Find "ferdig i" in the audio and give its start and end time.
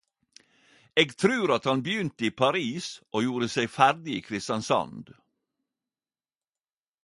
3.77-4.25